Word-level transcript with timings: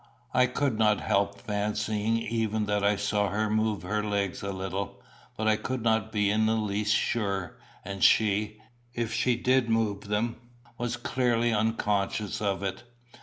I 0.33 0.47
could 0.47 0.79
not 0.79 0.99
help 0.99 1.39
fancying 1.41 2.17
even 2.17 2.65
that 2.65 2.83
I 2.83 2.95
saw 2.95 3.29
her 3.29 3.51
move 3.51 3.83
her 3.83 4.03
legs 4.03 4.41
a 4.41 4.51
little; 4.51 4.99
but 5.37 5.47
I 5.47 5.57
could 5.57 5.83
not 5.83 6.11
be 6.11 6.31
in 6.31 6.47
the 6.47 6.55
least 6.55 6.95
sure; 6.95 7.59
and 7.85 8.03
she, 8.03 8.57
if 8.95 9.13
she 9.13 9.35
did 9.35 9.69
move 9.69 10.07
them, 10.07 10.37
was 10.75 10.97
clearly 10.97 11.53
unconscious 11.53 12.41
of 12.41 12.63
it. 12.63 12.81